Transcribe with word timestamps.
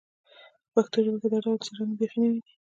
په 0.63 0.69
پښتو 0.73 0.97
ژبه 1.05 1.17
کې 1.21 1.27
دا 1.31 1.39
ډول 1.45 1.57
څېړنې 1.65 1.95
بیخي 1.99 2.17
نوې 2.23 2.39
دي 2.43 2.53